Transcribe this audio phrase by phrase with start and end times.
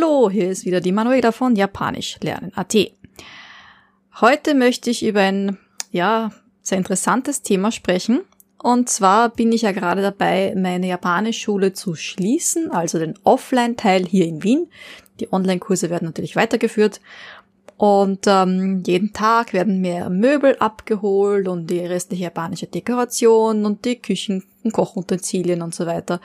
[0.00, 2.74] Hallo, hier ist wieder die Manuela von Japanisch lernen AT.
[4.20, 5.58] Heute möchte ich über ein,
[5.90, 6.30] ja,
[6.62, 8.20] sehr interessantes Thema sprechen.
[8.62, 14.26] Und zwar bin ich ja gerade dabei, meine Japanischschule zu schließen, also den Offline-Teil hier
[14.26, 14.68] in Wien.
[15.18, 17.00] Die Online-Kurse werden natürlich weitergeführt.
[17.76, 23.96] Und ähm, jeden Tag werden mehr Möbel abgeholt und die restliche japanische Dekoration und die
[23.96, 26.20] Küchen- und Kochutensilien und so weiter.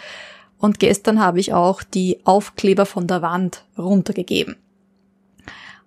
[0.58, 4.56] Und gestern habe ich auch die Aufkleber von der Wand runtergegeben.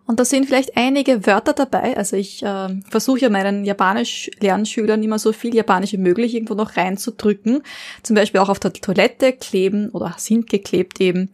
[0.06, 1.94] Und da sind vielleicht einige Wörter dabei.
[1.94, 6.78] Also ich äh, versuche ja meinen Japanisch-Lernschülern immer so viel Japanisch wie möglich irgendwo noch
[6.78, 7.62] reinzudrücken.
[8.02, 11.30] Zum Beispiel auch auf der Toilette kleben oder sind geklebt eben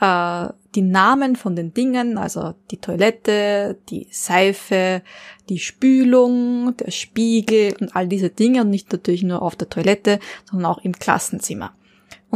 [0.00, 5.02] äh, die Namen von den Dingen, also die Toilette, die Seife,
[5.48, 10.18] die Spülung, der Spiegel und all diese Dinge und nicht natürlich nur auf der Toilette,
[10.50, 11.72] sondern auch im Klassenzimmer.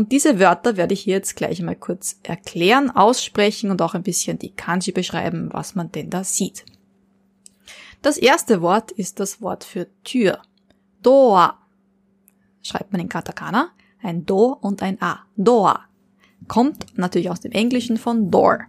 [0.01, 4.03] Und diese Wörter werde ich hier jetzt gleich mal kurz erklären, aussprechen und auch ein
[4.03, 6.65] bisschen die Kanji beschreiben, was man denn da sieht.
[8.01, 10.39] Das erste Wort ist das Wort für Tür.
[11.03, 11.59] Doa.
[12.63, 13.73] Schreibt man in Katakana.
[14.03, 15.19] Ein Do und ein A.
[15.37, 15.81] Doa.
[16.49, 18.61] Kommt natürlich aus dem Englischen von Door.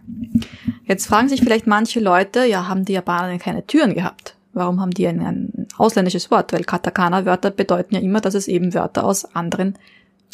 [0.84, 4.36] Jetzt fragen sich vielleicht manche Leute, ja, haben die Japaner denn keine Türen gehabt?
[4.52, 6.52] Warum haben die ein, ein ausländisches Wort?
[6.52, 9.78] Weil Katakana-Wörter bedeuten ja immer, dass es eben Wörter aus anderen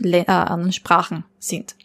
[0.03, 1.77] äh, anderen Sprachen sind.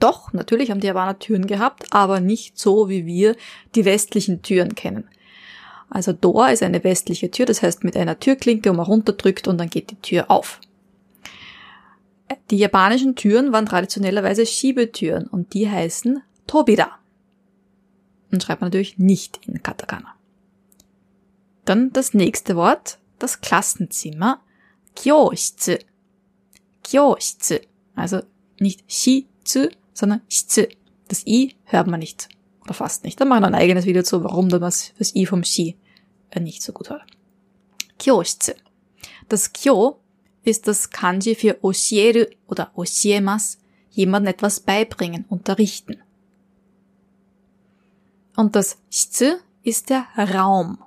[0.00, 3.36] Doch, natürlich haben die Japaner Türen gehabt, aber nicht so, wie wir
[3.74, 5.08] die westlichen Türen kennen.
[5.88, 9.58] Also Door ist eine westliche Tür, das heißt mit einer Türklinke, wo man runterdrückt und
[9.58, 10.60] dann geht die Tür auf.
[12.50, 16.98] Die japanischen Türen waren traditionellerweise Schiebetüren und die heißen Tobira.
[18.32, 20.14] Und schreibt man natürlich nicht in Katakana.
[21.64, 24.40] Dann das nächste Wort, das Klassenzimmer,
[24.96, 25.76] Kyoshitsu.
[26.84, 27.56] Kyoshitsu.
[27.94, 28.20] Also
[28.60, 30.66] nicht Shitsu, sondern Shitsu.
[31.08, 32.28] Das I hört man nicht.
[32.62, 33.20] Oder fast nicht.
[33.20, 35.76] Da machen wir ein eigenes Video zu, warum man das I vom Shi
[36.30, 37.04] äh, nicht so gut hört.
[37.98, 38.52] Kyoshitsu.
[39.28, 40.00] Das Kyo
[40.42, 43.58] ist das Kanji für oshieru oder oshiemas,
[43.90, 45.98] jemandem etwas beibringen, unterrichten.
[48.36, 50.78] Und das Shitsu ist der Raum.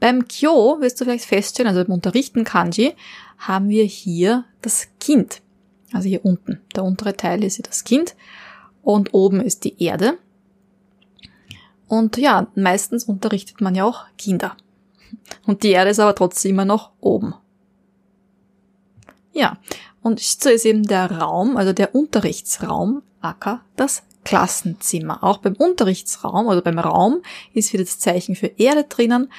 [0.00, 2.94] Beim Kyo wirst du vielleicht feststellen, also beim Unterrichten Kanji,
[3.38, 5.42] haben wir hier das Kind.
[5.92, 6.60] Also hier unten.
[6.74, 8.16] Der untere Teil ist hier das Kind
[8.82, 10.18] und oben ist die Erde.
[11.86, 14.56] Und ja, meistens unterrichtet man ja auch Kinder.
[15.44, 17.34] Und die Erde ist aber trotzdem immer noch oben.
[19.32, 19.58] Ja,
[20.02, 25.22] und so ist eben der Raum, also der Unterrichtsraum, aka das Klassenzimmer.
[25.24, 27.22] Auch beim Unterrichtsraum oder beim Raum
[27.54, 29.30] ist wieder das Zeichen für Erde drinnen.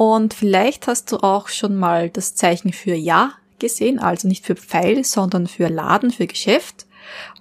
[0.00, 4.56] Und vielleicht hast du auch schon mal das Zeichen für Ja gesehen, also nicht für
[4.56, 6.86] Pfeil, sondern für Laden, für Geschäft.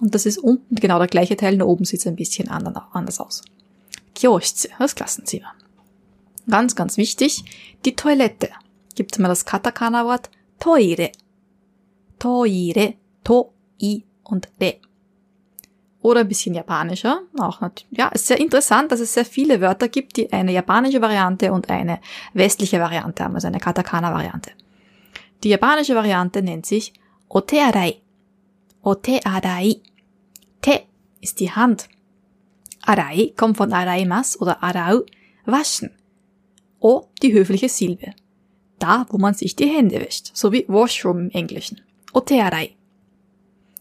[0.02, 3.22] Und das ist unten genau der gleiche Teil, nur oben sieht es ein bisschen anders
[3.22, 3.44] aus.
[4.14, 5.54] Kyoshitsu, das Klassenzimmer.
[6.50, 7.46] Ganz, ganz wichtig,
[7.86, 8.50] die Toilette.
[8.94, 11.14] Gibt es mal das Katakana-Wort Toire.
[12.20, 12.94] Toire,
[13.24, 14.82] To, I und Re.
[16.10, 17.62] Oder ein bisschen japanischer, auch.
[17.92, 21.70] Ja, ist sehr interessant, dass es sehr viele Wörter gibt, die eine japanische Variante und
[21.70, 22.00] eine
[22.34, 24.50] westliche Variante haben, also eine Katakana-Variante.
[25.44, 26.94] Die japanische Variante nennt sich
[27.28, 28.02] Otearai.
[28.82, 29.82] Otearai.
[30.64, 30.82] Te
[31.22, 31.90] ist die Hand.
[32.82, 35.04] Arai kommt von araimas oder arau,
[35.46, 35.92] waschen.
[36.80, 38.14] O die höfliche Silbe.
[38.80, 41.82] Da, wo man sich die Hände wäscht, so wie Washroom im Englischen.
[42.14, 42.79] Otearai.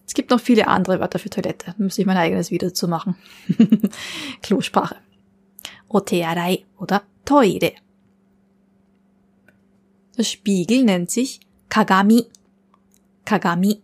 [0.08, 1.74] Es gibt noch viele andere Wörter für Toilette.
[1.76, 3.14] Da müsste ich mein eigenes Video zu machen.
[4.42, 4.96] Klosprache.
[5.86, 7.72] Otearai oder Toire.
[10.16, 12.24] Das Spiegel nennt sich Kagami.
[13.26, 13.82] Kagami.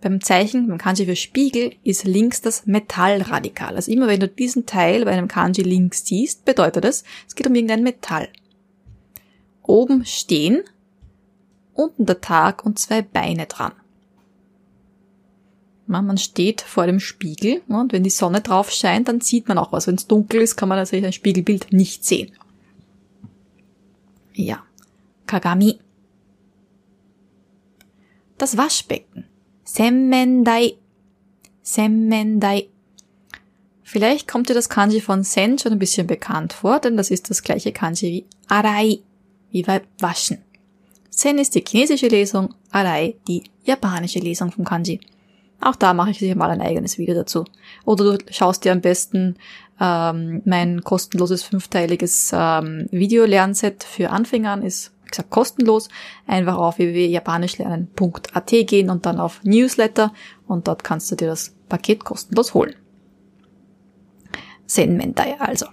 [0.00, 3.76] Beim Zeichen, beim Kanji für Spiegel, ist links das Metallradikal.
[3.76, 7.46] Also immer wenn du diesen Teil bei einem Kanji links siehst, bedeutet es, es geht
[7.46, 8.28] um irgendein Metall.
[9.62, 10.62] Oben stehen,
[11.74, 13.72] unten der Tag und zwei Beine dran.
[15.86, 19.72] Man steht vor dem Spiegel und wenn die Sonne drauf scheint, dann sieht man auch
[19.72, 19.86] was.
[19.86, 22.32] Wenn es dunkel ist, kann man natürlich ein Spiegelbild nicht sehen.
[24.34, 24.62] Ja.
[25.26, 25.78] Kagami
[28.38, 29.24] das Waschbecken.
[29.64, 30.74] Semmendai.
[31.62, 32.68] Semmendai.
[33.82, 37.30] Vielleicht kommt dir das Kanji von Sen schon ein bisschen bekannt vor, denn das ist
[37.30, 39.00] das gleiche Kanji wie Arai,
[39.50, 40.38] wie bei Waschen.
[41.08, 45.00] Sen ist die chinesische Lesung, Arai die japanische Lesung vom Kanji.
[45.60, 47.44] Auch da mache ich sicher mal ein eigenes Video dazu.
[47.84, 49.36] Oder du schaust dir am besten
[49.80, 55.88] ähm, mein kostenloses fünfteiliges ähm, Video-Lernset für Anfänger an, ist wie gesagt, kostenlos.
[56.26, 60.12] Einfach auf www.japanischlernen.at gehen und dann auf Newsletter
[60.46, 62.74] und dort kannst du dir das Paket kostenlos holen.
[64.66, 65.66] Senmentai also.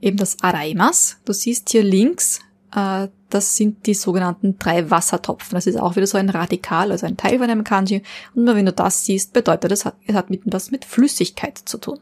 [0.00, 1.18] Eben das Araimas.
[1.24, 2.40] Du siehst hier links,
[2.74, 5.54] äh, das sind die sogenannten drei Wassertopfen.
[5.54, 8.02] Das ist auch wieder so ein Radikal, also ein Teil von einem Kanji.
[8.34, 12.00] Und wenn du das siehst, bedeutet das, es hat mit was mit Flüssigkeit zu tun.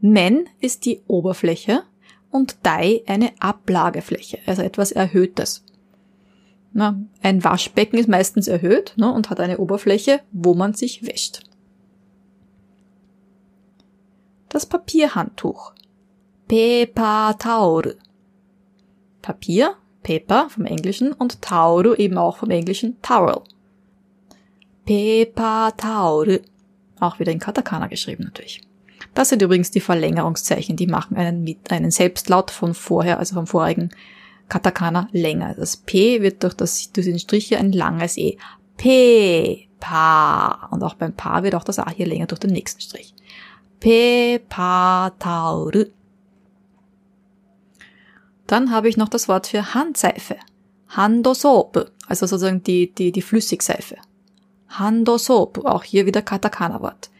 [0.00, 1.82] Men ist die Oberfläche
[2.30, 5.64] und Dai eine Ablagefläche, also etwas Erhöhtes.
[6.72, 11.40] Na, ein Waschbecken ist meistens erhöht ne, und hat eine Oberfläche, wo man sich wäscht.
[14.50, 15.72] Das Papierhandtuch.
[16.48, 17.98] Paper Towel.
[19.26, 19.74] Papier,
[20.04, 23.42] Paper vom Englischen und Tauru eben auch vom Englischen Towel.
[24.86, 26.42] Paper Towel.
[27.00, 28.62] Auch wieder in Katakana geschrieben natürlich.
[29.14, 33.90] Das sind übrigens die Verlängerungszeichen, die machen einen, einen Selbstlaut von vorher, also vom vorigen
[34.48, 35.54] Katakana länger.
[35.54, 38.38] Das P wird durch, das, durch den Strich hier ein langes E.
[38.76, 40.68] P, Pa.
[40.70, 43.12] Und auch beim Pa wird auch das A hier länger durch den nächsten Strich.
[43.80, 45.86] P, Pa, Tauru.
[48.46, 50.36] Dann habe ich noch das Wort für Handseife.
[50.88, 53.96] Handosope, also sozusagen die, die, die Flüssigseife.
[54.68, 57.10] Handosope, auch hier wieder Katakana-Wort.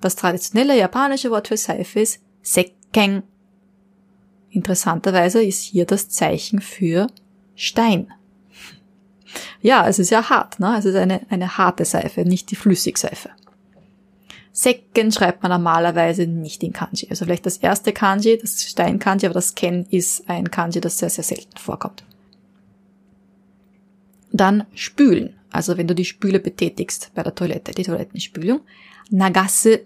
[0.00, 3.22] Das traditionelle japanische Wort für Seife ist Sekken.
[4.50, 7.06] Interessanterweise ist hier das Zeichen für
[7.54, 8.12] Stein.
[9.60, 10.76] Ja, es ist ja hart, ne?
[10.78, 13.30] Es ist eine, eine harte Seife, nicht die Flüssigseife.
[14.60, 17.06] Sekken schreibt man normalerweise nicht in Kanji.
[17.08, 21.08] Also vielleicht das erste Kanji, das Stein-Kanji, aber das Ken ist ein Kanji, das sehr,
[21.08, 22.04] sehr selten vorkommt.
[24.32, 25.34] Dann spülen.
[25.50, 28.60] Also wenn du die Spüle betätigst bei der Toilette, die Toilettenspülung.
[29.08, 29.78] Nagasu,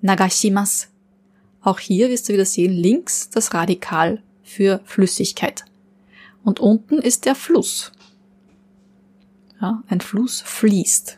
[0.00, 0.86] nagashimas.
[1.60, 5.64] Auch hier wirst du wieder sehen, links das Radikal für Flüssigkeit.
[6.44, 7.90] Und unten ist der Fluss.
[9.60, 11.16] Ja, ein Fluss fließt.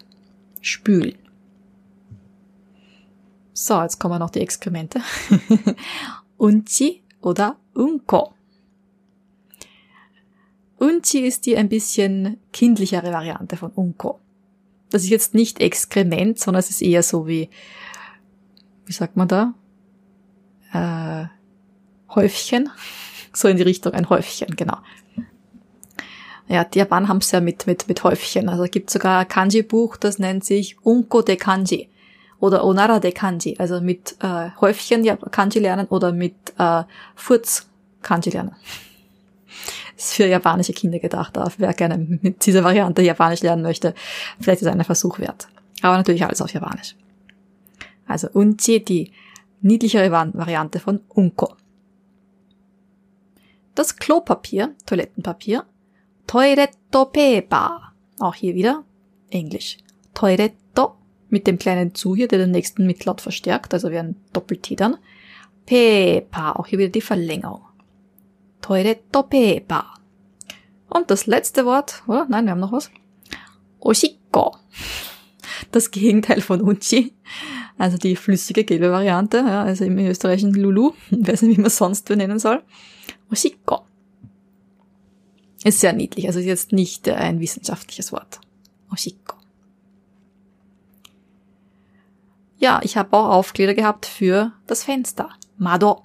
[0.63, 1.19] Spülen.
[3.63, 5.03] So, jetzt kommen noch die Exkremente.
[6.39, 8.33] Unchi oder Unko.
[10.79, 14.19] Unchi ist die ein bisschen kindlichere Variante von Unko.
[14.89, 17.51] Das ist jetzt nicht Exkrement, sondern es ist eher so wie,
[18.87, 19.53] wie sagt man da?
[20.73, 21.27] Äh,
[22.15, 22.71] Häufchen.
[23.33, 24.79] So in die Richtung, ein Häufchen, genau.
[26.49, 28.49] Ja, die Japaner haben es ja mit, mit, mit Häufchen.
[28.49, 31.90] Also es gibt sogar ein Kanji-Buch, das nennt sich Unko de Kanji
[32.41, 36.85] oder Onara de Kanji, also mit äh, Häufchen ja, Kanji lernen oder mit äh,
[37.15, 37.69] Furz
[38.03, 38.57] Kanji lernen.
[39.97, 43.95] ist für japanische Kinder gedacht, auch wer gerne mit dieser Variante Japanisch lernen möchte,
[44.41, 45.49] vielleicht ist ein Versuch wert.
[45.83, 46.97] Aber natürlich alles auf Japanisch.
[48.07, 49.13] Also Unchi, die
[49.61, 51.55] niedlichere Variante von Unko.
[53.75, 55.65] Das Klopapier, Toilettenpapier,
[56.27, 58.85] Toiletto Paper, auch hier wieder
[59.31, 59.79] Englisch.
[60.15, 60.60] Toiletto
[61.31, 64.97] mit dem kleinen Zu hier, der den nächsten Mitlaut verstärkt, also wie ein Doppel-T dann.
[65.67, 67.63] Pepa, auch hier wieder die Verlängerung.
[68.61, 69.95] Toiletto Pepa.
[70.89, 72.27] Und das letzte Wort, oder?
[72.29, 72.91] Nein, wir haben noch was.
[73.79, 74.57] Oshiko.
[75.71, 77.15] Das Gegenteil von Uchi.
[77.79, 80.93] Also die flüssige gelbe Variante, ja, also im österreichischen Lulu.
[81.11, 82.63] Ich weiß nicht, wie man sonst benennen soll.
[83.31, 83.87] Oshiko.
[85.65, 88.41] Ist sehr niedlich, also ist jetzt nicht ein wissenschaftliches Wort.
[88.93, 89.37] Oshiko.
[92.61, 95.31] Ja, ich habe auch Aufkleider gehabt für das Fenster.
[95.57, 96.05] Mado.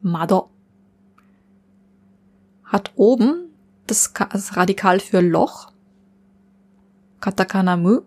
[0.00, 0.48] Mado.
[2.64, 3.50] Hat oben
[3.86, 5.70] das, das Radikal für Loch.
[7.20, 8.00] Katakana mu.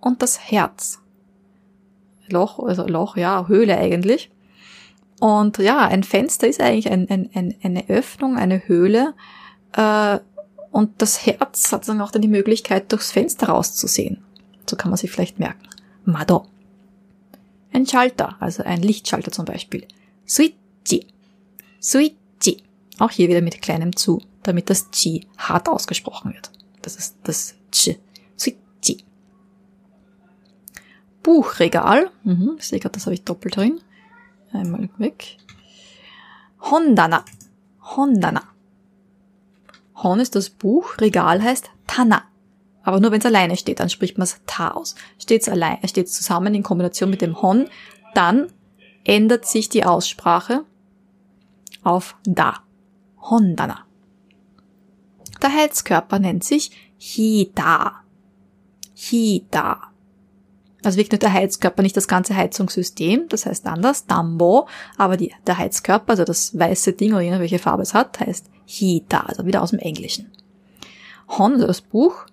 [0.00, 1.00] Und das Herz.
[2.28, 4.30] Loch, also Loch, ja, Höhle eigentlich.
[5.18, 9.14] Und ja, ein Fenster ist eigentlich ein, ein, ein, eine Öffnung, eine Höhle.
[9.72, 10.20] Äh,
[10.70, 14.22] und das Herz hat dann auch dann die Möglichkeit, durchs Fenster rauszusehen.
[14.70, 15.68] So kann man sich vielleicht merken.
[16.04, 16.46] Mado.
[17.72, 19.86] Ein Schalter, also ein Lichtschalter zum Beispiel.
[20.26, 21.06] Switchi.
[21.82, 22.62] Switchi.
[22.98, 26.50] Auch hier wieder mit kleinem zu, damit das Chi hart ausgesprochen wird.
[26.82, 27.96] Das ist das Ch.
[28.38, 29.04] Switchi.
[31.22, 32.10] Buchregal.
[32.24, 33.80] Mhm, ich sehe gerade, das habe ich doppelt drin.
[34.52, 35.36] Einmal weg.
[36.60, 37.24] Hondana.
[37.82, 38.42] Hondana.
[40.02, 42.24] Hon ist das Buch, Regal heißt Tana.
[42.88, 44.94] Aber nur wenn es alleine steht, dann spricht man es ta aus.
[45.18, 47.68] Steht es allein, steht zusammen in Kombination mit dem hon,
[48.14, 48.46] dann
[49.04, 50.64] ändert sich die Aussprache
[51.82, 52.60] auf da.
[53.20, 53.84] Hondana.
[55.42, 58.04] Der Heizkörper nennt sich Hita.
[58.94, 59.92] Hita.
[60.82, 64.66] Also wirklich nur der Heizkörper, nicht das ganze Heizungssystem, das heißt anders, Dambo,
[64.96, 69.20] aber die, der Heizkörper, also das weiße Ding oder welche Farbe es hat, heißt Hita,
[69.20, 70.32] also wieder aus dem Englischen.
[71.28, 72.24] Hon, also das Buch,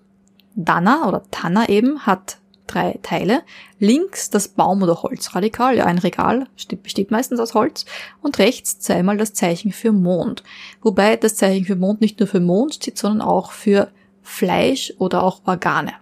[0.56, 3.42] Dana oder Tanna eben hat drei Teile.
[3.78, 6.48] Links das Baum- oder Holzradikal, ja ein Regal,
[6.82, 7.84] besteht meistens aus Holz.
[8.22, 10.42] Und rechts zweimal das Zeichen für Mond.
[10.82, 13.90] Wobei das Zeichen für Mond nicht nur für Mond steht, sondern auch für
[14.22, 15.92] Fleisch oder auch Organe.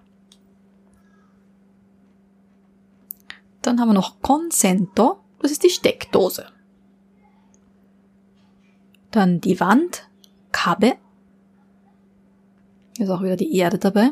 [3.61, 6.47] Dann haben wir noch Consento, das ist die Steckdose.
[9.11, 10.09] Dann die Wand,
[10.53, 10.95] Kabe.
[12.99, 14.11] Ist auch wieder die Erde dabei.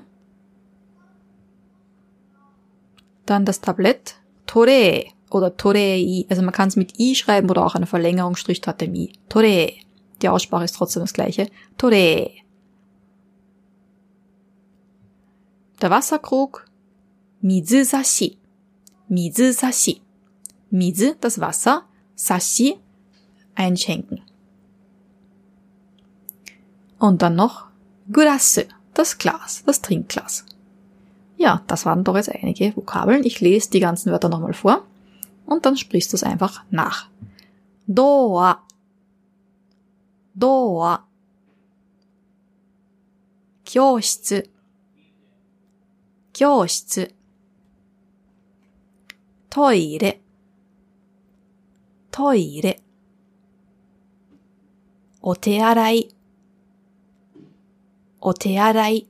[3.33, 6.27] Dann das Tablett, Tore oder Torei.
[6.29, 9.15] Also man kann es mit I schreiben oder auch eine Verlängerung Strich hat dem I.
[9.31, 9.73] Tore.
[10.21, 11.49] Die Aussprache ist trotzdem das gleiche.
[11.79, 12.31] Tore.
[15.81, 16.67] Der Wasserkrug,
[17.41, 18.37] Mizusashi.
[19.09, 20.03] Mizusashi.
[20.69, 22.77] Mizu, das Wasser, Sashi,
[23.55, 24.21] einschenken.
[26.99, 27.69] Und dann noch
[28.11, 30.45] Glasse, das Glas, das Trinkglas.
[31.42, 33.24] Ja, das waren doch jetzt einige Vokabeln.
[33.24, 34.84] Ich lese die ganzen Wörter nochmal vor
[35.46, 37.10] und dann sprichst du es einfach nach.
[37.86, 38.64] Doa,
[40.34, 41.04] Doa,
[43.66, 44.44] Kyoshitsu,
[46.34, 47.08] Kyoshitsu,
[49.50, 50.16] Toire,
[52.12, 52.76] Toire,
[55.30, 56.10] お手洗い、
[58.22, 59.08] お手洗い。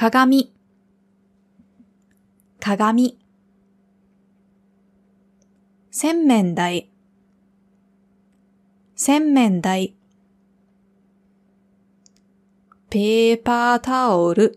[0.00, 0.54] 鏡、
[2.60, 3.18] 鏡。
[5.90, 6.88] 洗面台、
[8.94, 9.96] 洗面台。
[12.88, 14.56] ペーパータオル、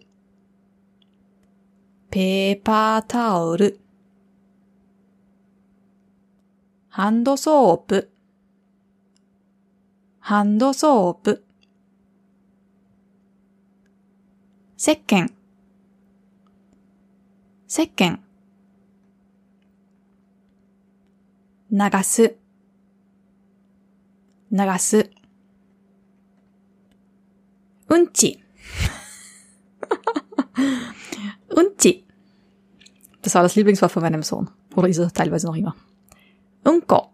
[2.11, 3.79] ペーパータオル。
[6.89, 8.11] ハンドソープ、
[10.19, 11.50] ハンドソープ。
[14.80, 15.30] 石鹸
[17.68, 18.18] 石鹸
[21.70, 22.36] 流す
[24.50, 25.10] 流す
[27.88, 28.42] うんち
[31.56, 32.04] Unti.
[33.22, 34.50] Das war das Lieblingswort von meinem Sohn.
[34.74, 35.74] Oder ist er teilweise noch immer.
[36.64, 37.12] Unko.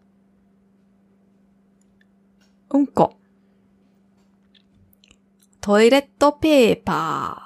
[2.68, 3.16] Unko.
[5.60, 7.45] トイレットペーパ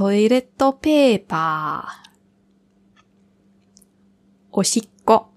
[0.00, 2.10] トイレットペーパー。
[4.50, 5.28] おしっこ。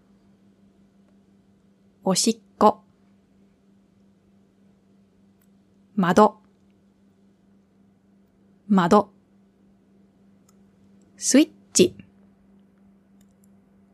[2.06, 2.82] おしっこ。
[5.98, 6.38] 窓。
[8.70, 9.12] 窓。
[11.18, 11.98] スイッチ。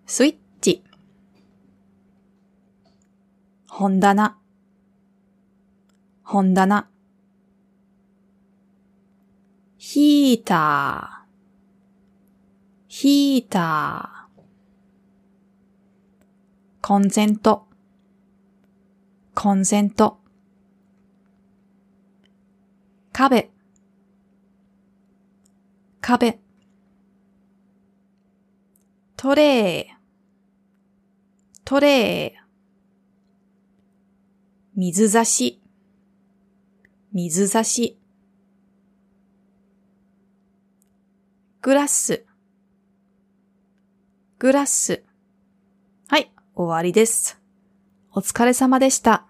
[0.05, 0.83] スイッチ。
[3.67, 4.37] 本棚。
[6.21, 6.87] 本棚。
[9.91, 11.27] ヒーター、
[12.87, 14.41] ヒーター。
[16.79, 17.65] コンセント、
[19.33, 20.19] コンセント。
[23.11, 23.49] 壁、
[26.01, 26.39] 壁。
[29.17, 29.85] トレー、
[31.65, 32.41] トレー。
[34.75, 35.59] 水差し、
[37.11, 37.98] 水差し。
[41.61, 42.25] グラス、
[44.37, 45.03] グラス。
[46.07, 47.41] はい、終わりです。
[48.13, 49.25] お疲れ様でした。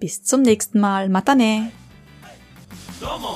[0.00, 1.08] Bis zum nächsten Mal.
[1.08, 1.72] またね。
[3.00, 3.34] どうも